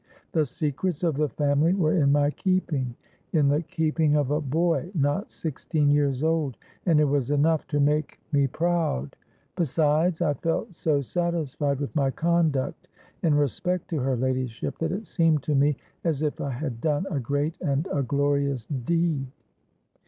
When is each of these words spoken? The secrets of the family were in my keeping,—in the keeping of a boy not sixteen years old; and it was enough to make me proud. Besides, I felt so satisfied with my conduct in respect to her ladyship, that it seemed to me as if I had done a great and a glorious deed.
The 0.31 0.47
secrets 0.47 1.03
of 1.03 1.15
the 1.15 1.29
family 1.29 1.75
were 1.75 1.93
in 1.93 2.11
my 2.11 2.31
keeping,—in 2.31 3.49
the 3.49 3.61
keeping 3.61 4.15
of 4.15 4.31
a 4.31 4.41
boy 4.41 4.89
not 4.95 5.29
sixteen 5.29 5.91
years 5.91 6.23
old; 6.23 6.57
and 6.87 6.99
it 6.99 7.03
was 7.03 7.29
enough 7.29 7.67
to 7.67 7.79
make 7.79 8.19
me 8.31 8.47
proud. 8.47 9.15
Besides, 9.55 10.19
I 10.23 10.33
felt 10.33 10.73
so 10.73 11.01
satisfied 11.01 11.79
with 11.79 11.95
my 11.95 12.09
conduct 12.09 12.87
in 13.21 13.35
respect 13.35 13.89
to 13.91 13.99
her 13.99 14.17
ladyship, 14.17 14.79
that 14.79 14.91
it 14.91 15.05
seemed 15.05 15.43
to 15.43 15.53
me 15.53 15.77
as 16.03 16.23
if 16.23 16.41
I 16.41 16.49
had 16.49 16.81
done 16.81 17.05
a 17.11 17.19
great 17.19 17.55
and 17.61 17.87
a 17.93 18.01
glorious 18.01 18.65
deed. 18.65 19.27